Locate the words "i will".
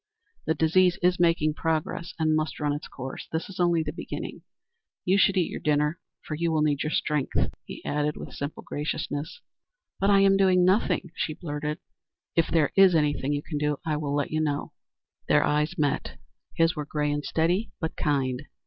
13.85-14.15